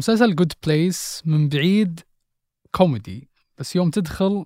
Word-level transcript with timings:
مسلسل 0.00 0.34
جود 0.34 0.52
بليس 0.66 1.22
من 1.24 1.48
بعيد 1.48 2.00
كوميدي 2.72 3.30
بس 3.58 3.76
يوم 3.76 3.90
تدخل 3.90 4.44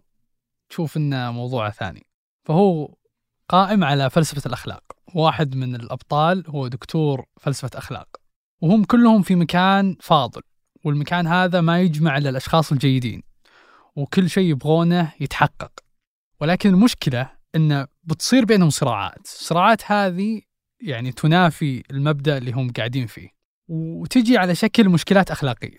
تشوف 0.68 0.96
إنه 0.96 1.30
موضوع 1.30 1.70
ثاني. 1.70 2.06
فهو 2.44 2.94
قائم 3.48 3.84
على 3.84 4.10
فلسفة 4.10 4.42
الأخلاق. 4.46 4.82
واحد 5.14 5.56
من 5.56 5.74
الأبطال 5.74 6.44
هو 6.48 6.68
دكتور 6.68 7.24
فلسفة 7.40 7.70
أخلاق. 7.74 8.08
وهم 8.60 8.84
كلهم 8.84 9.22
في 9.22 9.34
مكان 9.34 9.96
فاضل 10.00 10.42
والمكان 10.84 11.26
هذا 11.26 11.60
ما 11.60 11.80
يجمع 11.80 12.18
إلا 12.18 12.30
الأشخاص 12.30 12.72
الجيدين 12.72 13.22
وكل 13.96 14.30
شيء 14.30 14.50
يبغونه 14.50 15.12
يتحقق. 15.20 15.72
ولكن 16.40 16.70
المشكلة 16.70 17.30
أنه 17.54 17.86
بتصير 18.04 18.44
بينهم 18.44 18.70
صراعات. 18.70 19.24
الصراعات 19.24 19.92
هذه 19.92 20.40
يعني 20.80 21.12
تنافي 21.12 21.82
المبدأ 21.90 22.38
اللي 22.38 22.52
هم 22.52 22.72
قاعدين 22.72 23.06
فيه. 23.06 23.43
وتجي 23.68 24.38
على 24.38 24.54
شكل 24.54 24.88
مشكلات 24.88 25.30
أخلاقية. 25.30 25.78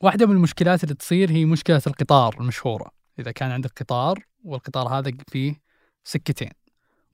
واحدة 0.00 0.26
من 0.26 0.32
المشكلات 0.32 0.84
اللي 0.84 0.94
تصير 0.94 1.30
هي 1.30 1.44
مشكلة 1.44 1.82
القطار 1.86 2.36
المشهورة. 2.40 2.90
إذا 3.18 3.30
كان 3.32 3.50
عندك 3.50 3.82
قطار 3.82 4.24
والقطار 4.44 4.88
هذا 4.88 5.12
فيه 5.28 5.60
سكتين. 6.04 6.50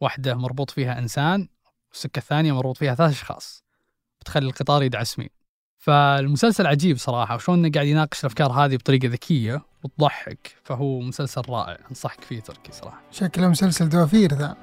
واحدة 0.01 0.35
مربوط 0.35 0.71
فيها 0.71 0.99
إنسان 0.99 1.49
والسكة 1.91 2.19
الثانية 2.19 2.53
مربوط 2.53 2.77
فيها 2.77 2.95
ثلاث 2.95 3.11
أشخاص. 3.11 3.65
بتخلي 4.21 4.47
القطار 4.47 4.83
يدعس 4.83 5.19
مين 5.19 5.29
فالمسلسل 5.79 6.67
عجيب 6.67 6.97
صراحة 6.97 7.35
وشون 7.35 7.59
إنه 7.59 7.71
قاعد 7.75 7.87
يناقش 7.87 8.21
الأفكار 8.21 8.53
هذه 8.53 8.77
بطريقة 8.77 9.09
ذكية 9.09 9.63
وتضحك. 9.85 10.57
فهو 10.65 11.01
مسلسل 11.01 11.43
رائع 11.49 11.79
أنصحك 11.91 12.21
فيه 12.21 12.41
تركي 12.41 12.73
صراحة. 12.73 13.03
شكله 13.11 13.49
مسلسل 13.49 13.89
دوافير 13.89 14.35
ذا. 14.35 14.57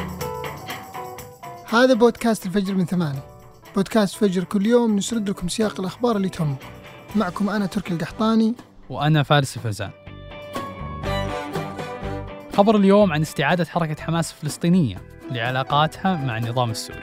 هذا 1.68 1.94
بودكاست 1.94 2.46
الفجر 2.46 2.74
من 2.74 2.86
ثمانية. 2.86 3.22
بودكاست 3.74 4.16
فجر 4.16 4.44
كل 4.44 4.66
يوم 4.66 4.96
نسرد 4.96 5.30
لكم 5.30 5.48
سياق 5.48 5.80
الأخبار 5.80 6.16
اللي 6.16 6.28
تهمكم. 6.28 6.66
معكم 7.16 7.50
أنا 7.50 7.66
تركي 7.66 7.94
القحطاني. 7.94 8.54
وأنا 8.90 9.22
فارس 9.22 9.56
الفزان 9.56 9.90
خبر 12.56 12.76
اليوم 12.76 13.12
عن 13.12 13.22
استعادة 13.22 13.64
حركة 13.64 14.02
حماس 14.02 14.32
الفلسطينية 14.32 14.96
لعلاقاتها 15.30 16.16
مع 16.16 16.38
النظام 16.38 16.70
السوري. 16.70 17.02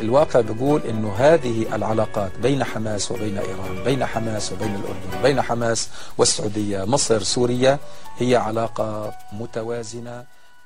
الواقع 0.00 0.40
بيقول 0.40 0.80
إنه 0.80 1.12
هذه 1.12 1.76
العلاقات 1.76 2.38
بين 2.38 2.64
حماس 2.64 3.12
وبين 3.12 3.38
إيران، 3.38 3.84
بين 3.84 4.06
حماس 4.06 4.52
وبين 4.52 4.74
الأردن، 4.74 5.22
بين 5.22 5.42
حماس 5.42 5.88
والسعودية، 6.18 6.84
مصر، 6.84 7.22
سوريا 7.22 7.78
هي 8.18 8.36
علاقة 8.36 9.14
متوازنة 9.32 10.24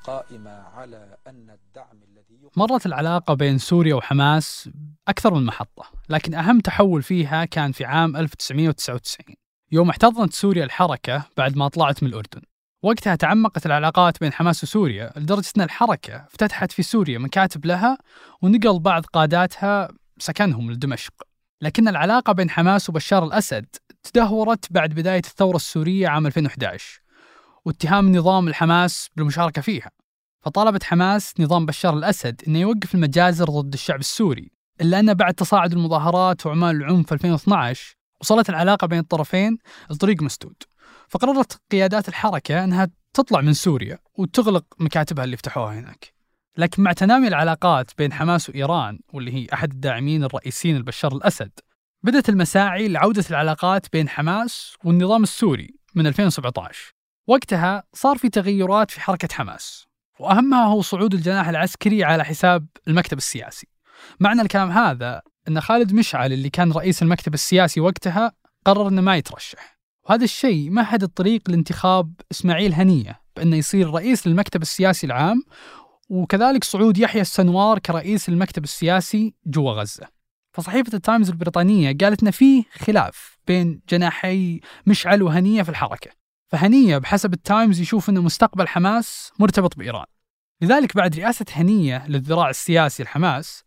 قائمة 0.09 0.49
على 0.49 1.17
أن 1.27 1.49
الدعم 1.49 2.03
الذي 2.03 2.49
مرت 2.57 2.85
العلاقة 2.85 3.33
بين 3.33 3.57
سوريا 3.57 3.95
وحماس 3.95 4.69
أكثر 5.07 5.33
من 5.33 5.45
محطة 5.45 5.83
لكن 6.09 6.33
أهم 6.33 6.59
تحول 6.59 7.03
فيها 7.03 7.45
كان 7.45 7.71
في 7.71 7.85
عام 7.85 8.17
1999 8.17 9.35
يوم 9.71 9.89
احتضنت 9.89 10.33
سوريا 10.33 10.63
الحركة 10.63 11.23
بعد 11.37 11.57
ما 11.57 11.67
طلعت 11.67 12.03
من 12.03 12.09
الأردن. 12.09 12.41
وقتها 12.83 13.15
تعمقت 13.15 13.65
العلاقات 13.65 14.19
بين 14.19 14.33
حماس 14.33 14.63
وسوريا 14.63 15.11
لدرجة 15.15 15.51
أن 15.57 15.61
الحركة 15.61 16.15
افتتحت 16.15 16.71
في 16.71 16.83
سوريا 16.83 17.19
مكاتب 17.19 17.65
لها 17.65 17.97
ونقل 18.41 18.79
بعض 18.79 19.05
قاداتها 19.05 19.89
سكنهم 20.19 20.71
لدمشق. 20.71 21.13
لكن 21.61 21.87
العلاقة 21.87 22.33
بين 22.33 22.49
حماس 22.49 22.89
وبشار 22.89 23.25
الأسد 23.25 23.65
تدهورت 24.03 24.73
بعد 24.73 24.89
بداية 24.89 25.21
الثورة 25.25 25.55
السورية 25.55 26.07
عام 26.07 26.27
2011 26.27 27.01
واتهام 27.65 28.15
نظام 28.15 28.47
الحماس 28.47 29.09
بالمشاركة 29.15 29.61
فيها. 29.61 29.98
فطالبت 30.41 30.83
حماس 30.83 31.33
نظام 31.39 31.65
بشار 31.65 31.97
الأسد 31.97 32.41
أنه 32.47 32.59
يوقف 32.59 32.95
المجازر 32.95 33.45
ضد 33.45 33.73
الشعب 33.73 33.99
السوري 33.99 34.51
إلا 34.81 34.99
أن 34.99 35.13
بعد 35.13 35.33
تصاعد 35.33 35.73
المظاهرات 35.73 36.45
وأعمال 36.45 36.75
العنف 36.75 37.07
في 37.07 37.11
2012 37.11 37.95
وصلت 38.21 38.49
العلاقة 38.49 38.87
بين 38.87 38.99
الطرفين 38.99 39.57
لطريق 39.89 40.21
مسدود. 40.21 40.55
فقررت 41.07 41.61
قيادات 41.71 42.09
الحركة 42.09 42.63
أنها 42.63 42.89
تطلع 43.13 43.41
من 43.41 43.53
سوريا 43.53 43.99
وتغلق 44.17 44.65
مكاتبها 44.79 45.23
اللي 45.23 45.37
فتحوها 45.37 45.79
هناك. 45.79 46.13
لكن 46.57 46.83
مع 46.83 46.93
تنامي 46.93 47.27
العلاقات 47.27 47.91
بين 47.97 48.13
حماس 48.13 48.49
وإيران 48.49 48.99
واللي 49.13 49.33
هي 49.33 49.47
أحد 49.53 49.71
الداعمين 49.71 50.23
الرئيسيين 50.23 50.77
لبشار 50.77 51.13
الأسد 51.13 51.51
بدأت 52.03 52.29
المساعي 52.29 52.87
لعودة 52.87 53.25
العلاقات 53.29 53.87
بين 53.93 54.09
حماس 54.09 54.75
والنظام 54.83 55.23
السوري 55.23 55.75
من 55.95 56.07
2017 56.07 56.93
وقتها 57.27 57.83
صار 57.93 58.17
في 58.17 58.29
تغيرات 58.29 58.91
في 58.91 59.01
حركة 59.01 59.27
حماس. 59.31 59.88
وأهمها 60.19 60.65
هو 60.65 60.81
صعود 60.81 61.13
الجناح 61.13 61.47
العسكري 61.47 62.03
على 62.03 62.25
حساب 62.25 62.67
المكتب 62.87 63.17
السياسي. 63.17 63.67
معنى 64.19 64.41
الكلام 64.41 64.71
هذا 64.71 65.21
أن 65.47 65.61
خالد 65.61 65.93
مشعل 65.93 66.33
اللي 66.33 66.49
كان 66.49 66.71
رئيس 66.71 67.01
المكتب 67.03 67.33
السياسي 67.33 67.79
وقتها 67.79 68.31
قرر 68.65 68.87
أنه 68.87 69.01
ما 69.01 69.15
يترشح. 69.15 69.79
وهذا 70.09 70.23
الشيء 70.23 70.69
مهد 70.69 71.03
الطريق 71.03 71.49
لانتخاب 71.49 72.13
إسماعيل 72.31 72.73
هنية 72.73 73.21
بأنه 73.35 73.55
يصير 73.55 73.89
رئيس 73.89 74.27
للمكتب 74.27 74.61
السياسي 74.61 75.07
العام 75.07 75.43
وكذلك 76.09 76.63
صعود 76.63 76.97
يحيى 76.97 77.21
السنوار 77.21 77.79
كرئيس 77.79 78.29
المكتب 78.29 78.63
السياسي 78.63 79.33
جوا 79.45 79.71
غزة. 79.71 80.07
فصحيفة 80.53 80.93
التايمز 80.93 81.29
البريطانية 81.29 81.97
قالت 82.01 82.23
أن 82.23 82.31
في 82.31 82.65
خلاف 82.71 83.37
بين 83.47 83.81
جناحي 83.89 84.59
مشعل 84.85 85.23
وهنية 85.23 85.63
في 85.63 85.69
الحركة. 85.69 86.18
فهنية 86.49 86.97
بحسب 86.97 87.33
التايمز 87.33 87.79
يشوف 87.79 88.09
أن 88.09 88.19
مستقبل 88.19 88.67
حماس 88.67 89.31
مرتبط 89.39 89.77
بإيران. 89.77 90.05
لذلك 90.61 90.95
بعد 90.95 91.19
رئاسة 91.19 91.45
هنية 91.51 92.07
للذراع 92.07 92.49
السياسي 92.49 93.03
لحماس 93.03 93.63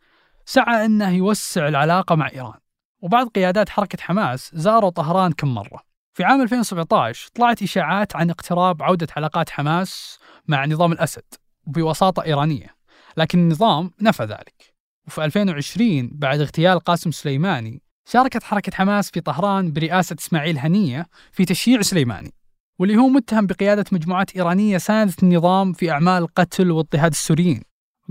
سعى 0.46 0.84
أنه 0.84 1.10
يوسع 1.10 1.68
العلاقة 1.68 2.14
مع 2.14 2.30
إيران. 2.30 2.58
وبعض 3.00 3.28
قيادات 3.28 3.68
حركة 3.68 3.98
حماس 4.00 4.50
زاروا 4.54 4.90
طهران 4.90 5.32
كم 5.32 5.54
مرة. 5.54 5.80
في 6.14 6.24
عام 6.24 6.42
2017 6.42 7.30
طلعت 7.34 7.62
إشاعات 7.62 8.16
عن 8.16 8.30
اقتراب 8.30 8.82
عودة 8.82 9.06
علاقات 9.16 9.50
حماس 9.50 10.18
مع 10.48 10.66
نظام 10.66 10.92
الأسد 10.92 11.24
بوساطة 11.66 12.24
إيرانية. 12.24 12.76
لكن 13.16 13.38
النظام 13.38 13.90
نفى 14.00 14.22
ذلك. 14.24 14.74
وفي 15.06 15.24
2020 15.24 16.10
بعد 16.12 16.40
اغتيال 16.40 16.80
قاسم 16.80 17.10
سليماني 17.10 17.82
شاركت 18.08 18.42
حركة 18.42 18.72
حماس 18.74 19.10
في 19.10 19.20
طهران 19.20 19.72
برئاسة 19.72 20.16
إسماعيل 20.18 20.58
هنية 20.58 21.06
في 21.32 21.44
تشييع 21.44 21.82
سليماني. 21.82 22.34
واللي 22.78 22.96
هو 22.96 23.08
متهم 23.08 23.46
بقيادة 23.46 23.84
مجموعات 23.92 24.36
إيرانية 24.36 24.78
ساندت 24.78 25.22
النظام 25.22 25.72
في 25.72 25.90
أعمال 25.90 26.34
قتل 26.34 26.70
واضطهاد 26.70 27.10
السوريين. 27.10 27.62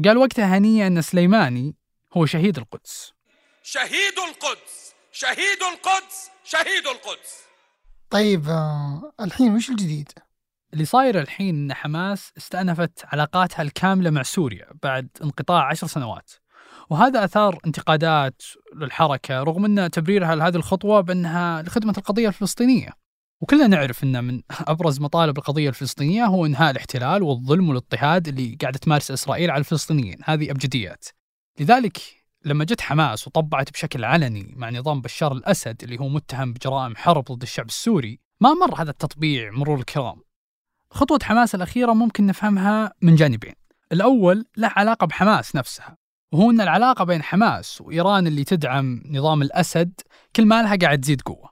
قال 0.05 0.17
وقتها 0.17 0.57
هنية 0.57 0.87
أن 0.87 1.01
سليماني 1.01 1.75
هو 2.17 2.25
شهيد 2.25 2.57
القدس. 2.57 3.13
شهيد 3.63 4.13
القدس! 4.29 4.93
شهيد 5.11 5.63
القدس! 5.73 6.29
شهيد 6.43 6.87
القدس! 6.87 7.41
طيب 8.09 8.49
آه، 8.49 9.11
الحين 9.21 9.55
وش 9.55 9.69
الجديد؟ 9.69 10.11
اللي 10.73 10.85
صاير 10.85 11.19
الحين 11.19 11.55
أن 11.55 11.73
حماس 11.73 12.31
استأنفت 12.37 13.05
علاقاتها 13.05 13.61
الكاملة 13.61 14.09
مع 14.09 14.23
سوريا 14.23 14.67
بعد 14.83 15.09
انقطاع 15.23 15.67
عشر 15.67 15.87
سنوات. 15.87 16.31
وهذا 16.89 17.23
أثار 17.23 17.59
انتقادات 17.65 18.41
للحركة 18.75 19.43
رغم 19.43 19.65
أن 19.65 19.91
تبريرها 19.91 20.35
لهذه 20.35 20.55
الخطوة 20.55 21.01
بأنها 21.01 21.61
لخدمة 21.61 21.93
القضية 21.97 22.27
الفلسطينية. 22.27 22.89
وكلنا 23.41 23.67
نعرف 23.67 24.03
أن 24.03 24.23
من 24.23 24.41
أبرز 24.51 24.99
مطالب 24.99 25.37
القضية 25.37 25.69
الفلسطينية 25.69 26.25
هو 26.25 26.45
إنهاء 26.45 26.71
الاحتلال 26.71 27.23
والظلم 27.23 27.69
والاضطهاد 27.69 28.27
اللي 28.27 28.57
قاعدة 28.61 28.79
تمارس 28.79 29.11
إسرائيل 29.11 29.51
على 29.51 29.59
الفلسطينيين. 29.59 30.17
هذه 30.23 30.51
أبجديات. 30.51 31.05
لذلك 31.59 31.97
لما 32.45 32.63
جت 32.65 32.81
حماس 32.81 33.27
وطبعت 33.27 33.71
بشكل 33.71 34.05
علني 34.05 34.53
مع 34.55 34.69
نظام 34.69 35.01
بشار 35.01 35.31
الأسد 35.31 35.83
اللي 35.83 35.99
هو 35.99 36.09
متهم 36.09 36.53
بجرائم 36.53 36.95
حرب 36.95 37.23
ضد 37.31 37.41
الشعب 37.41 37.65
السوري 37.65 38.19
ما 38.41 38.53
مر 38.53 38.81
هذا 38.81 38.89
التطبيع 38.89 39.51
مرور 39.51 39.79
الكرام. 39.79 40.21
خطوة 40.91 41.19
حماس 41.23 41.55
الأخيرة 41.55 41.93
ممكن 41.93 42.25
نفهمها 42.25 42.93
من 43.01 43.15
جانبين. 43.15 43.53
الأول 43.91 44.45
له 44.57 44.71
علاقة 44.75 45.07
بحماس 45.07 45.55
نفسها 45.55 45.97
وهو 46.33 46.51
أن 46.51 46.61
العلاقة 46.61 47.05
بين 47.05 47.23
حماس 47.23 47.81
وإيران 47.81 48.27
اللي 48.27 48.43
تدعم 48.43 49.03
نظام 49.05 49.41
الأسد 49.41 49.93
كل 50.35 50.45
ما 50.45 50.61
لها 50.61 50.75
قاعد 50.75 51.01
تزيد 51.01 51.21
قوة. 51.21 51.50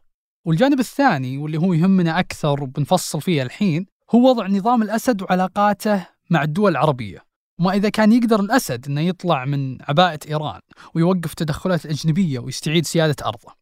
والجانب 0.50 0.80
الثاني 0.80 1.38
واللي 1.38 1.58
هو 1.58 1.74
يهمنا 1.74 2.20
أكثر 2.20 2.64
وبنفصل 2.64 3.22
فيه 3.22 3.44
الحين 3.44 3.86
هو 4.16 4.30
وضع 4.30 4.48
نظام 4.48 4.82
الأسد 4.82 5.22
وعلاقاته 5.22 6.08
مع 6.30 6.44
الدول 6.44 6.72
العربية. 6.72 7.24
وما 7.60 7.74
إذا 7.74 7.90
كان 7.90 8.12
يقدر 8.12 8.40
الأسد 8.40 8.86
أنه 8.88 9.02
يطلع 9.02 9.46
من 9.46 9.78
عباءة 9.82 10.20
إيران 10.30 10.60
ويوقف 10.96 11.32
التدخلات 11.32 11.86
الأجنبية 11.86 12.40
ويستعيد 12.40 12.86
سيادة 12.86 13.16
أرضه. 13.26 13.54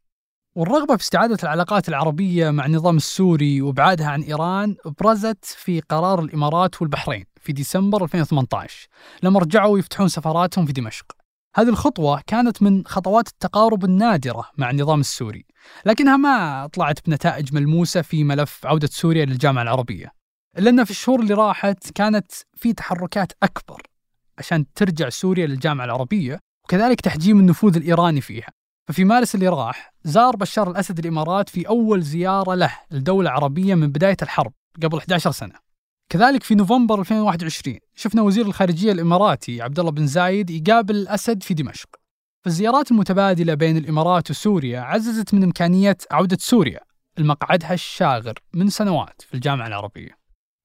والرغبة 0.55 0.95
في 0.95 1.03
استعادة 1.03 1.37
العلاقات 1.43 1.89
العربية 1.89 2.49
مع 2.49 2.65
النظام 2.65 2.97
السوري 2.97 3.61
وابعادها 3.61 4.07
عن 4.07 4.21
إيران 4.21 4.75
برزت 5.01 5.45
في 5.45 5.79
قرار 5.79 6.19
الإمارات 6.19 6.81
والبحرين 6.81 7.25
في 7.41 7.53
ديسمبر 7.53 8.03
2018 8.03 8.87
لما 9.23 9.39
رجعوا 9.39 9.79
يفتحون 9.79 10.07
سفاراتهم 10.07 10.65
في 10.65 10.73
دمشق. 10.73 11.16
هذه 11.57 11.69
الخطوة 11.69 12.21
كانت 12.27 12.61
من 12.61 12.85
خطوات 12.85 13.27
التقارب 13.27 13.85
النادرة 13.85 14.49
مع 14.57 14.69
النظام 14.69 14.99
السوري 14.99 15.45
لكنها 15.85 16.17
ما 16.17 16.67
طلعت 16.67 17.07
بنتائج 17.07 17.53
ملموسة 17.53 18.01
في 18.01 18.23
ملف 18.23 18.65
عودة 18.65 18.87
سوريا 18.91 19.25
للجامعة 19.25 19.61
العربية 19.61 20.11
إلا 20.57 20.83
في 20.83 20.91
الشهور 20.91 21.19
اللي 21.19 21.33
راحت 21.33 21.91
كانت 21.91 22.31
في 22.55 22.73
تحركات 22.73 23.31
أكبر 23.43 23.81
عشان 24.37 24.73
ترجع 24.73 25.09
سوريا 25.09 25.47
للجامعة 25.47 25.85
العربية 25.85 26.39
وكذلك 26.63 27.01
تحجيم 27.01 27.39
النفوذ 27.39 27.77
الإيراني 27.77 28.21
فيها. 28.21 28.47
ففي 28.87 29.05
مارس 29.05 29.35
اللي 29.35 29.47
راح 29.47 29.93
زار 30.03 30.35
بشار 30.35 30.71
الأسد 30.71 30.99
الإمارات 30.99 31.49
في 31.49 31.67
أول 31.67 32.01
زيارة 32.01 32.55
له 32.55 32.73
لدولة 32.91 33.29
عربية 33.29 33.75
من 33.75 33.91
بداية 33.91 34.17
الحرب 34.21 34.53
قبل 34.83 34.97
11 34.97 35.31
سنة. 35.31 35.66
كذلك 36.09 36.43
في 36.43 36.55
نوفمبر 36.55 36.99
2021 36.99 37.77
شفنا 37.95 38.21
وزير 38.21 38.45
الخارجية 38.45 38.91
الإماراتي 38.91 39.61
عبد 39.61 39.79
الله 39.79 39.91
بن 39.91 40.07
زايد 40.07 40.49
يقابل 40.49 40.95
الأسد 40.95 41.43
في 41.43 41.53
دمشق. 41.53 41.89
فالزيارات 42.45 42.91
المتبادلة 42.91 43.53
بين 43.53 43.77
الإمارات 43.77 44.31
وسوريا 44.31 44.79
عززت 44.79 45.33
من 45.33 45.43
إمكانية 45.43 45.97
عودة 46.11 46.37
سوريا 46.39 46.79
لمقعدها 47.17 47.73
الشاغر 47.73 48.33
من 48.53 48.69
سنوات 48.69 49.21
في 49.21 49.33
الجامعة 49.33 49.67
العربية. 49.67 50.17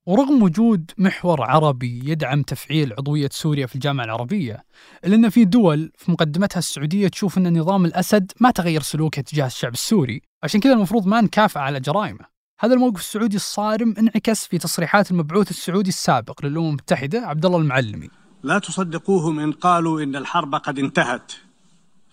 ورغم 0.06 0.42
وجود 0.42 0.90
محور 0.98 1.42
عربي 1.42 2.02
يدعم 2.04 2.42
تفعيل 2.42 2.92
عضوية 2.92 3.28
سوريا 3.32 3.66
في 3.66 3.74
الجامعة 3.74 4.04
العربية 4.04 4.64
إلا 5.04 5.14
أن 5.14 5.28
في 5.28 5.44
دول 5.44 5.92
في 5.98 6.10
مقدمتها 6.10 6.58
السعودية 6.58 7.08
تشوف 7.08 7.38
أن 7.38 7.58
نظام 7.58 7.84
الأسد 7.84 8.32
ما 8.40 8.50
تغير 8.50 8.82
سلوكه 8.82 9.22
تجاه 9.22 9.46
الشعب 9.46 9.72
السوري 9.72 10.22
عشان 10.42 10.60
كذا 10.60 10.72
المفروض 10.72 11.06
ما 11.06 11.20
نكافئ 11.20 11.58
على 11.58 11.80
جرائمه. 11.80 12.31
هذا 12.64 12.74
الموقف 12.74 13.00
السعودي 13.00 13.36
الصارم 13.36 13.94
انعكس 13.98 14.46
في 14.46 14.58
تصريحات 14.58 15.10
المبعوث 15.10 15.50
السعودي 15.50 15.88
السابق 15.88 16.44
للأمم 16.44 16.68
المتحدة 16.68 17.20
عبد 17.20 17.46
الله 17.46 17.58
المعلمي. 17.58 18.10
لا 18.42 18.58
تصدقوهم 18.58 19.38
إن 19.38 19.52
قالوا 19.52 20.02
إن 20.02 20.16
الحرب 20.16 20.54
قد 20.54 20.78
انتهت 20.78 21.32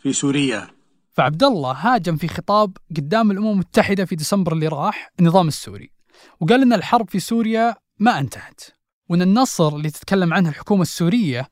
في 0.04 0.14
سوريا. 0.14 0.68
فعبد 1.12 1.44
الله 1.44 1.72
هاجم 1.72 2.18
في 2.18 2.28
خطاب 2.28 2.78
قدام 2.98 3.32
الأمم 3.32 3.52
المتحدة 3.52 4.06
في 4.06 4.16
ديسمبر 4.16 4.54
اللي 4.54 4.68
راح 4.68 5.12
النظام 5.20 5.48
السوري 5.48 5.92
وقال 6.40 6.62
أن 6.62 6.74
الحرب 6.74 7.10
في 7.10 7.20
سوريا 7.20 7.76
ما 8.00 8.20
انتهت 8.20 8.62
وأن 9.10 9.22
النصر 9.22 9.76
اللي 9.76 9.90
تتكلم 9.90 10.34
عنه 10.34 10.50
الحكومة 10.50 10.82
السورية 10.82 11.50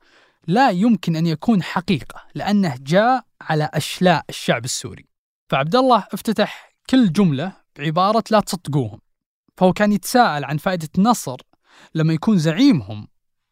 لا 0.48 0.70
يمكن 0.70 1.16
أن 1.16 1.28
يكون 1.28 1.64
حقيقة 1.64 2.22
لأنه 2.36 2.76
جاء 2.82 3.24
على 3.42 3.70
أشلاء 3.74 4.26
الشعب 4.30 4.66
السوري. 4.66 5.06
فعبد 5.50 5.76
الله 5.76 6.08
افتتح 6.14 6.74
كل 6.90 7.12
جملة 7.12 7.67
بعبارة 7.78 8.24
لا 8.32 8.40
تصدقوهم. 8.40 9.00
فهو 9.58 9.74
كان 9.74 9.92
يتساءل 9.92 10.46
عن 10.46 10.58
فائدة 10.58 10.90
النصر 10.98 11.38
لما 11.96 12.14
يكون 12.14 12.38
زعيمهم 12.38 13.08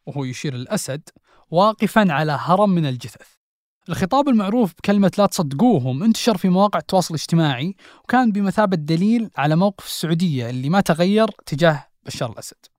وهو 0.05 0.23
يشير 0.23 0.55
الأسد 0.55 1.09
واقفا 1.49 2.13
على 2.13 2.37
هرم 2.41 2.69
من 2.69 2.85
الجثث. 2.85 3.35
الخطاب 3.89 4.29
المعروف 4.29 4.73
بكلمة 4.73 5.11
لا 5.17 5.25
تصدقوهم 5.25 6.03
انتشر 6.03 6.37
في 6.37 6.49
مواقع 6.49 6.79
التواصل 6.79 7.13
الاجتماعي 7.13 7.75
وكان 8.03 8.31
بمثابة 8.31 8.77
دليل 8.77 9.29
على 9.37 9.55
موقف 9.55 9.85
السعودية 9.85 10.49
اللي 10.49 10.69
ما 10.69 10.81
تغير 10.81 11.27
تجاه 11.45 11.87
بشار 12.05 12.31
الأسد. 12.31 12.74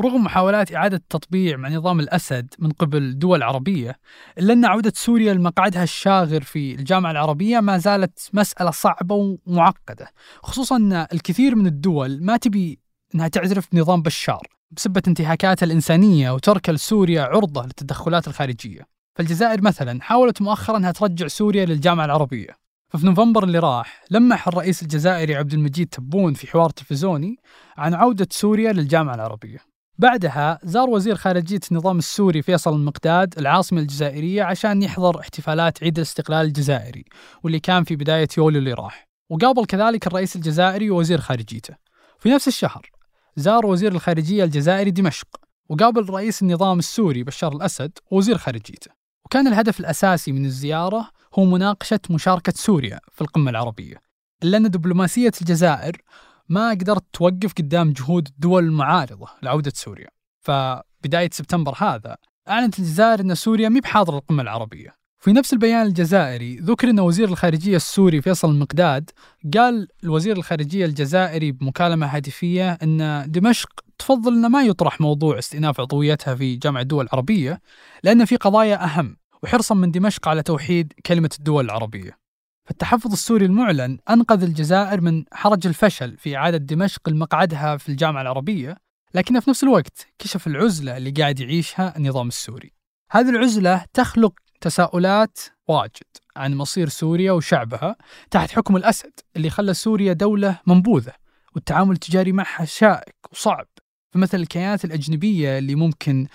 رغم 0.00 0.24
محاولات 0.24 0.74
إعادة 0.74 0.96
التطبيع 0.96 1.56
مع 1.56 1.68
نظام 1.68 2.00
الأسد 2.00 2.54
من 2.58 2.70
قبل 2.70 3.18
دول 3.18 3.42
عربية 3.42 3.98
إلا 4.38 4.52
أن 4.52 4.64
عودة 4.64 4.92
سوريا 4.96 5.34
لمقعدها 5.34 5.82
الشاغر 5.82 6.40
في 6.40 6.74
الجامعة 6.74 7.10
العربية 7.10 7.60
ما 7.60 7.78
زالت 7.78 8.30
مسألة 8.32 8.70
صعبة 8.70 9.38
ومعقدة 9.46 10.08
خصوصا 10.42 10.76
أن 10.76 10.92
الكثير 10.92 11.54
من 11.54 11.66
الدول 11.66 12.24
ما 12.24 12.36
تبي 12.36 12.78
أنها 13.14 13.28
تعترف 13.28 13.68
بنظام 13.72 14.02
بشار 14.02 14.46
بسبة 14.70 15.02
انتهاكاتها 15.08 15.66
الإنسانية 15.66 16.30
وترك 16.30 16.70
لسوريا 16.70 17.22
عرضة 17.22 17.62
للتدخلات 17.62 18.28
الخارجية. 18.28 18.86
فالجزائر 19.14 19.62
مثلا 19.62 20.02
حاولت 20.02 20.42
مؤخرا 20.42 20.76
أنها 20.76 20.92
ترجع 20.92 21.26
سوريا 21.26 21.64
للجامعة 21.64 22.04
العربية. 22.04 22.50
ففي 22.88 23.06
نوفمبر 23.06 23.44
اللي 23.44 23.58
راح 23.58 24.04
لمح 24.10 24.48
الرئيس 24.48 24.82
الجزائري 24.82 25.34
عبد 25.34 25.52
المجيد 25.52 25.88
تبون 25.88 26.34
في 26.34 26.46
حوار 26.46 26.70
تلفزيوني 26.70 27.36
عن 27.76 27.94
عودة 27.94 28.28
سوريا 28.30 28.72
للجامعة 28.72 29.14
العربية. 29.14 29.75
بعدها 29.98 30.58
زار 30.62 30.90
وزير 30.90 31.14
خارجية 31.16 31.60
النظام 31.70 31.98
السوري 31.98 32.42
فيصل 32.42 32.74
المقداد 32.74 33.34
العاصمة 33.38 33.80
الجزائرية 33.80 34.42
عشان 34.42 34.82
يحضر 34.82 35.20
احتفالات 35.20 35.82
عيد 35.82 35.96
الاستقلال 35.96 36.46
الجزائري 36.46 37.04
واللي 37.42 37.60
كان 37.60 37.84
في 37.84 37.96
بداية 37.96 38.28
يوليو 38.38 38.58
اللي 38.58 38.72
راح. 38.72 39.08
وقابل 39.30 39.64
كذلك 39.64 40.06
الرئيس 40.06 40.36
الجزائري 40.36 40.90
ووزير 40.90 41.20
خارجيته. 41.20 41.74
في 42.18 42.30
نفس 42.30 42.48
الشهر 42.48 42.90
زار 43.36 43.66
وزير 43.66 43.92
الخارجية 43.92 44.44
الجزائري 44.44 44.90
دمشق 44.90 45.28
وقابل 45.68 46.10
رئيس 46.10 46.42
النظام 46.42 46.78
السوري 46.78 47.22
بشار 47.22 47.52
الأسد 47.52 47.98
ووزير 48.10 48.38
خارجيته. 48.38 48.90
وكان 49.24 49.46
الهدف 49.46 49.80
الأساسي 49.80 50.32
من 50.32 50.44
الزيارة 50.44 51.10
هو 51.38 51.44
مناقشة 51.44 52.00
مشاركة 52.10 52.52
سوريا 52.56 53.00
في 53.12 53.20
القمة 53.20 53.50
العربية. 53.50 53.96
إلا 54.42 54.56
أن 54.56 54.70
دبلوماسية 54.70 55.32
الجزائر 55.40 56.02
ما 56.48 56.70
قدرت 56.70 57.04
توقف 57.12 57.52
قدام 57.52 57.92
جهود 57.92 58.28
الدول 58.28 58.64
المعارضة 58.64 59.26
لعودة 59.42 59.72
سوريا. 59.74 60.08
فبداية 60.40 61.30
سبتمبر 61.32 61.74
هذا 61.78 62.16
أعلنت 62.48 62.78
الجزائر 62.78 63.20
أن 63.20 63.34
سوريا 63.34 63.68
مي 63.68 63.80
بحاضرة 63.80 64.18
القمة 64.18 64.42
العربية. 64.42 65.06
في 65.18 65.32
نفس 65.32 65.52
البيان 65.52 65.86
الجزائري 65.86 66.56
ذكر 66.56 66.90
أن 66.90 67.00
وزير 67.00 67.28
الخارجية 67.28 67.76
السوري 67.76 68.22
فيصل 68.22 68.50
المقداد 68.50 69.10
قال 69.54 69.88
الوزير 70.04 70.36
الخارجية 70.36 70.84
الجزائري 70.84 71.52
بمكالمة 71.52 72.06
هاتفية 72.06 72.72
أن 72.72 73.24
دمشق 73.28 73.70
تفضل 73.98 74.32
أن 74.32 74.46
ما 74.46 74.62
يطرح 74.62 75.00
موضوع 75.00 75.38
استئناف 75.38 75.80
عضويتها 75.80 76.34
في 76.34 76.56
جامعة 76.56 76.80
الدول 76.80 77.04
العربية 77.04 77.60
لأن 78.02 78.24
في 78.24 78.36
قضايا 78.36 78.84
أهم 78.84 79.16
وحرصا 79.42 79.74
من 79.74 79.90
دمشق 79.90 80.28
على 80.28 80.42
توحيد 80.42 80.92
كلمة 81.06 81.30
الدول 81.38 81.64
العربية. 81.64 82.25
فالتحفظ 82.66 83.12
السوري 83.12 83.46
المعلن 83.46 83.98
أنقذ 84.10 84.42
الجزائر 84.42 85.00
من 85.00 85.24
حرج 85.32 85.66
الفشل 85.66 86.16
في 86.18 86.36
إعادة 86.36 86.58
دمشق 86.58 87.08
لمقعدها 87.08 87.76
في 87.76 87.88
الجامعة 87.88 88.22
العربية 88.22 88.76
لكنه 89.14 89.40
في 89.40 89.50
نفس 89.50 89.64
الوقت 89.64 90.06
كشف 90.18 90.46
العزلة 90.46 90.96
اللي 90.96 91.10
قاعد 91.10 91.40
يعيشها 91.40 91.96
النظام 91.96 92.28
السوري. 92.28 92.72
هذه 93.10 93.28
العزلة 93.28 93.84
تخلق 93.94 94.32
تساؤلات 94.60 95.38
واجد 95.68 96.16
عن 96.36 96.54
مصير 96.54 96.88
سوريا 96.88 97.32
وشعبها 97.32 97.96
تحت 98.30 98.50
حكم 98.50 98.76
الأسد 98.76 99.12
اللي 99.36 99.50
خلى 99.50 99.74
سوريا 99.74 100.12
دولة 100.12 100.60
منبوذة 100.66 101.12
والتعامل 101.54 101.92
التجاري 101.92 102.32
معها 102.32 102.64
شائك 102.64 103.16
وصعب. 103.32 103.66
فمثل 104.10 104.40
الكيانات 104.40 104.84
الأجنبية 104.84 105.58
اللي 105.58 105.74
ممكن 105.74 106.26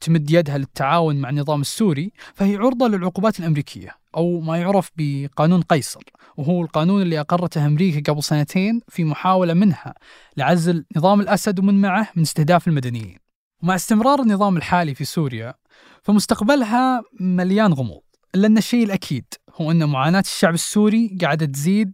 تمد 0.00 0.30
يدها 0.30 0.58
للتعاون 0.58 1.16
مع 1.16 1.30
النظام 1.30 1.60
السوري 1.60 2.12
فهي 2.34 2.56
عرضة 2.56 2.88
للعقوبات 2.88 3.40
الأمريكية 3.40 3.96
أو 4.16 4.40
ما 4.40 4.56
يعرف 4.56 4.90
بقانون 4.96 5.62
قيصر 5.62 6.02
وهو 6.36 6.62
القانون 6.62 7.02
اللي 7.02 7.20
أقرته 7.20 7.66
أمريكا 7.66 8.12
قبل 8.12 8.22
سنتين 8.22 8.80
في 8.88 9.04
محاولة 9.04 9.54
منها 9.54 9.94
لعزل 10.36 10.84
نظام 10.96 11.20
الأسد 11.20 11.58
ومن 11.58 11.80
معه 11.80 12.08
من 12.16 12.22
استهداف 12.22 12.68
المدنيين. 12.68 13.18
ومع 13.62 13.74
استمرار 13.74 14.20
النظام 14.20 14.56
الحالي 14.56 14.94
في 14.94 15.04
سوريا 15.04 15.54
فمستقبلها 16.02 17.02
مليان 17.20 17.72
غموض 17.72 18.02
إلا 18.34 18.46
أن 18.46 18.58
الشيء 18.58 18.84
الأكيد 18.84 19.24
هو 19.54 19.70
أن 19.70 19.84
معاناة 19.84 20.20
الشعب 20.20 20.54
السوري 20.54 21.18
قاعدة 21.20 21.46
تزيد 21.46 21.92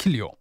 كل 0.00 0.14
يوم. 0.14 0.32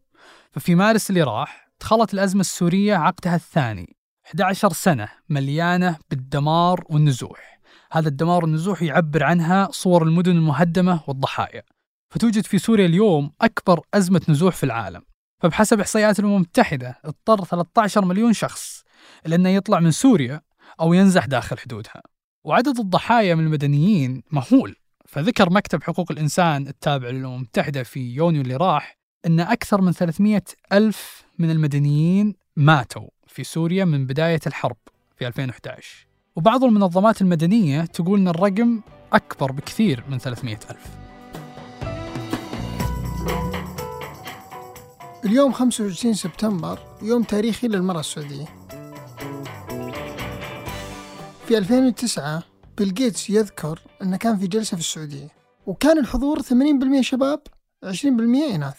ففي 0.52 0.76
مارس 0.76 1.10
اللي 1.10 1.24
راح 1.24 1.72
دخلت 1.82 2.14
الأزمة 2.14 2.42
السورية 2.42 2.96
عقدها 2.96 3.36
الثاني 3.36 3.96
11 4.26 4.74
سنة 4.74 5.10
مليانة 5.30 5.98
بالدمار 6.10 6.84
والنزوح. 6.90 7.60
هذا 7.92 8.08
الدمار 8.08 8.44
والنزوح 8.44 8.82
يعبر 8.82 9.24
عنها 9.24 9.70
صور 9.72 10.04
المدن 10.04 10.32
المهدمة 10.32 11.02
والضحايا. 11.08 11.64
فتوجد 12.10 12.46
في 12.46 12.58
سوريا 12.58 12.86
اليوم 12.86 13.32
أكبر 13.42 13.82
أزمة 13.94 14.22
نزوح 14.30 14.56
في 14.56 14.64
العالم. 14.64 15.02
فبحسب 15.40 15.80
إحصائيات 15.80 16.20
الأمم 16.20 16.36
المتحدة 16.36 17.00
اضطر 17.06 17.46
13 17.46 18.06
مليون 18.06 18.34
شخص 18.34 18.84
لأنه 19.26 19.50
يطلع 19.50 19.80
من 19.80 19.92
سوريا 19.92 20.42
أو 20.80 20.94
ينزح 20.94 21.26
داخل 21.26 21.58
حدودها. 21.58 22.02
وعدد 22.44 22.80
الضحايا 22.80 23.36
من 23.36 23.46
المدنيين 23.46 24.24
مهول. 24.32 24.76
فذكر 25.06 25.50
مكتب 25.50 25.84
حقوق 25.84 26.12
الإنسان 26.12 26.68
التابع 26.68 27.10
للأمم 27.10 27.36
المتحدة 27.36 27.84
في 27.84 28.00
يونيو 28.00 28.42
اللي 28.42 28.56
راح 28.56 28.98
أن 29.26 29.40
أكثر 29.40 29.82
من 29.82 29.92
300 29.92 30.44
ألف 30.74 31.24
من 31.40 31.52
المدنيين 31.52 32.34
ماتوا. 32.56 33.08
في 33.34 33.44
سوريا 33.44 33.86
من 33.86 34.06
بداية 34.06 34.40
الحرب 34.48 34.78
في 35.16 35.28
2011 35.28 36.08
وبعض 36.36 36.64
المنظمات 36.64 37.22
المدنية 37.22 37.82
تقول 37.86 38.20
أن 38.20 38.28
الرقم 38.28 38.82
أكبر 39.14 39.52
بكثير 39.52 40.04
من 40.10 40.18
300 40.20 40.60
ألف. 40.70 40.88
اليوم 45.26 45.52
25 45.52 46.14
سبتمبر 46.14 46.80
يوم 47.02 47.24
تاريخي 47.24 47.68
للمرأة 47.68 48.00
السعودية. 48.00 48.46
في 51.48 51.58
2009 51.58 52.44
بيل 52.78 52.94
جيتس 52.94 53.30
يذكر 53.30 53.80
أنه 54.02 54.18
كان 54.18 54.38
في 54.38 54.48
جلسة 54.48 54.78
في 54.78 54.82
السعودية 54.82 55.28
وكان 55.66 56.00
الحضور 56.00 56.42
80% 56.42 57.02
شباب 57.02 57.42
20% 57.86 58.56
إناث. 58.56 58.78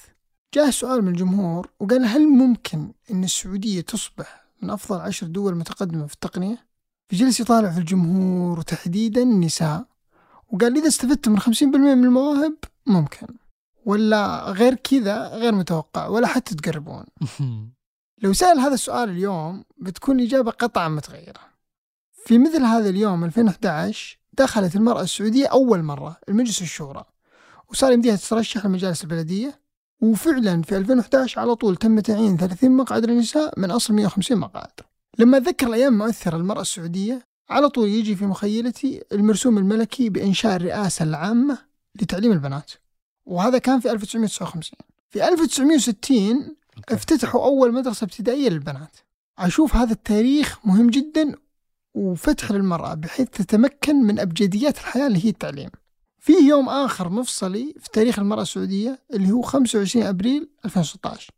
جاء 0.54 0.70
سؤال 0.70 1.02
من 1.02 1.08
الجمهور 1.08 1.70
وقال 1.80 2.04
هل 2.04 2.28
ممكن 2.28 2.92
أن 3.10 3.24
السعودية 3.24 3.80
تصبح 3.80 4.43
من 4.64 4.70
أفضل 4.70 5.00
عشر 5.00 5.26
دول 5.26 5.54
متقدمة 5.54 6.06
في 6.06 6.14
التقنية؟ 6.14 6.66
فجلس 7.10 7.40
يطالع 7.40 7.70
في 7.70 7.78
الجمهور 7.78 8.58
وتحديدا 8.58 9.22
النساء 9.22 9.84
وقال 10.52 10.76
إذا 10.76 10.88
استفدت 10.88 11.28
من 11.28 11.40
50% 11.40 11.62
من 11.62 12.04
المواهب 12.04 12.54
ممكن. 12.86 13.26
ولا 13.86 14.44
غير 14.50 14.74
كذا 14.74 15.28
غير 15.28 15.54
متوقع 15.54 16.06
ولا 16.06 16.26
حتى 16.26 16.54
تقربون. 16.54 17.04
لو 18.22 18.32
سأل 18.32 18.58
هذا 18.58 18.74
السؤال 18.74 19.08
اليوم 19.08 19.64
بتكون 19.78 20.20
الإجابة 20.20 20.50
قطعا 20.50 20.88
متغيرة. 20.88 21.40
في 22.24 22.38
مثل 22.38 22.62
هذا 22.62 22.88
اليوم 22.88 23.24
2011 23.24 24.18
دخلت 24.32 24.76
المرأة 24.76 25.02
السعودية 25.02 25.46
أول 25.46 25.82
مرة 25.82 26.16
المجلس 26.28 26.62
الشورى 26.62 27.04
وصار 27.68 27.92
يمديها 27.92 28.16
تترشح 28.16 28.66
لمجالس 28.66 29.04
البلدية 29.04 29.60
وفعلا 30.00 30.62
في 30.62 30.76
2011 30.76 31.40
على 31.40 31.54
طول 31.54 31.76
تم 31.76 32.00
تعيين 32.00 32.36
30 32.36 32.70
مقعد 32.70 33.04
للنساء 33.04 33.60
من 33.60 33.70
أصل 33.70 33.94
150 33.94 34.38
مقعد. 34.38 34.70
لما 35.18 35.36
أتذكر 35.36 35.66
الأيام 35.66 35.92
المؤثرة 35.92 36.36
للمرأة 36.36 36.60
السعودية 36.60 37.26
على 37.50 37.68
طول 37.68 37.88
يجي 37.88 38.16
في 38.16 38.26
مخيلتي 38.26 39.02
المرسوم 39.12 39.58
الملكي 39.58 40.08
بإنشاء 40.08 40.56
الرئاسة 40.56 41.02
العامة 41.02 41.58
لتعليم 42.00 42.32
البنات. 42.32 42.72
وهذا 43.26 43.58
كان 43.58 43.80
في 43.80 43.90
1959 43.92 44.78
في 45.10 45.28
1960 45.28 46.56
افتتحوا 46.88 47.44
أول 47.44 47.72
مدرسة 47.72 48.04
ابتدائية 48.04 48.48
للبنات. 48.48 48.96
أشوف 49.38 49.76
هذا 49.76 49.92
التاريخ 49.92 50.58
مهم 50.66 50.90
جدا 50.90 51.34
وفتح 51.94 52.50
للمرأة 52.50 52.94
بحيث 52.94 53.28
تتمكن 53.30 53.96
من 53.96 54.18
أبجديات 54.18 54.78
الحياة 54.78 55.06
اللي 55.06 55.24
هي 55.24 55.28
التعليم. 55.28 55.70
في 56.24 56.32
يوم 56.32 56.68
آخر 56.68 57.08
مفصلي 57.08 57.74
في 57.80 57.90
تاريخ 57.92 58.18
المرأة 58.18 58.42
السعودية 58.42 58.98
اللي 59.14 59.30
هو 59.30 59.42
25 59.42 60.06
أبريل 60.06 60.48
2016 60.64 61.30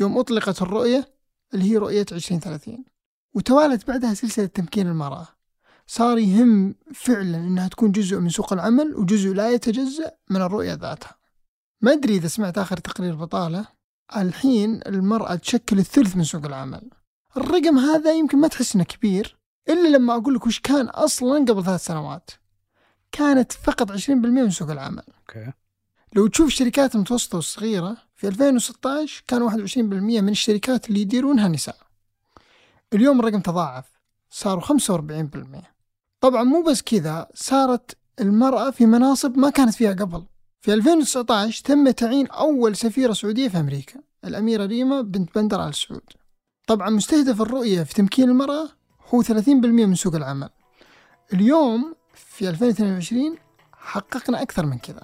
يوم 0.00 0.18
أطلقت 0.18 0.62
الرؤية 0.62 1.08
اللي 1.54 1.70
هي 1.70 1.76
رؤية 1.76 2.06
2030 2.12 2.84
وتوالت 3.34 3.88
بعدها 3.88 4.14
سلسلة 4.14 4.46
تمكين 4.46 4.86
المرأة. 4.86 5.28
صار 5.86 6.18
يهم 6.18 6.74
فعلا 6.94 7.36
أنها 7.36 7.68
تكون 7.68 7.92
جزء 7.92 8.18
من 8.18 8.28
سوق 8.28 8.52
العمل 8.52 8.96
وجزء 8.96 9.32
لا 9.32 9.50
يتجزأ 9.50 10.12
من 10.30 10.42
الرؤية 10.42 10.74
ذاتها. 10.74 11.16
ما 11.80 11.92
أدري 11.92 12.16
إذا 12.16 12.28
سمعت 12.28 12.58
آخر 12.58 12.76
تقرير 12.76 13.14
بطالة. 13.14 13.66
الحين 14.16 14.80
المرأة 14.86 15.34
تشكل 15.34 15.78
الثلث 15.78 16.16
من 16.16 16.24
سوق 16.24 16.44
العمل. 16.44 16.90
الرقم 17.36 17.78
هذا 17.78 18.12
يمكن 18.12 18.38
ما 18.38 18.48
تحس 18.48 18.74
إنه 18.74 18.84
كبير 18.84 19.38
إلا 19.68 19.88
لما 19.88 20.16
أقول 20.16 20.34
لك 20.34 20.46
وش 20.46 20.60
كان 20.60 20.86
أصلا 20.86 21.44
قبل 21.44 21.64
ثلاث 21.64 21.84
سنوات. 21.84 22.30
كانت 23.12 23.52
فقط 23.52 23.92
20% 23.92 24.10
من 24.10 24.50
سوق 24.50 24.70
العمل. 24.70 25.02
أوكي. 25.18 25.52
لو 26.14 26.26
تشوف 26.26 26.46
الشركات 26.46 26.94
المتوسطة 26.94 27.36
والصغيرة 27.36 27.96
في 28.16 28.28
2016 28.28 29.24
كان 29.28 29.42
21% 29.50 29.76
من 30.22 30.28
الشركات 30.28 30.88
اللي 30.88 31.00
يديرونها 31.00 31.48
نساء 31.48 31.76
اليوم 32.92 33.20
الرقم 33.20 33.40
تضاعف 33.40 33.84
صاروا 34.30 34.62
45% 34.62 34.66
طبعا 36.20 36.42
مو 36.42 36.62
بس 36.62 36.82
كذا 36.82 37.28
صارت 37.34 37.96
المرأة 38.20 38.70
في 38.70 38.86
مناصب 38.86 39.38
ما 39.38 39.50
كانت 39.50 39.74
فيها 39.74 39.92
قبل. 39.92 40.24
في 40.60 40.74
2019 40.74 41.64
تم 41.64 41.90
تعيين 41.90 42.26
أول 42.26 42.76
سفيرة 42.76 43.12
سعودية 43.12 43.48
في 43.48 43.60
أمريكا 43.60 44.00
الأميرة 44.24 44.66
ريما 44.66 45.00
بنت 45.00 45.34
بندر 45.34 45.68
آل 45.68 45.74
سعود 45.74 46.02
طبعا 46.66 46.90
مستهدف 46.90 47.42
الرؤية 47.42 47.82
في 47.82 47.94
تمكين 47.94 48.30
المرأة 48.30 48.68
هو 49.14 49.22
30% 49.22 49.28
من 49.48 49.94
سوق 49.94 50.14
العمل. 50.14 50.48
اليوم 51.32 51.94
في 52.14 52.48
2022 52.48 53.36
حققنا 53.78 54.42
أكثر 54.42 54.66
من 54.66 54.78
كذا 54.78 55.02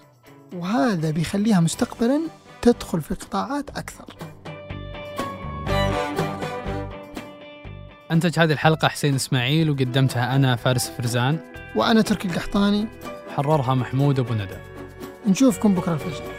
وهذا 0.52 1.10
بيخليها 1.10 1.60
مستقبلا 1.60 2.20
تدخل 2.62 3.00
في 3.00 3.14
قطاعات 3.14 3.70
أكثر. 3.70 4.16
أنتج 8.10 8.38
هذه 8.38 8.52
الحلقة 8.52 8.88
حسين 8.88 9.14
إسماعيل 9.14 9.70
وقدمتها 9.70 10.36
أنا 10.36 10.56
فارس 10.56 10.90
فرزان. 10.90 11.38
وأنا 11.76 12.02
تركي 12.02 12.28
القحطاني. 12.28 12.86
حررها 13.36 13.74
محمود 13.74 14.18
أبو 14.18 14.34
ندى. 14.34 14.56
نشوفكم 15.26 15.74
بكرة 15.74 15.94
الفجر. 15.94 16.37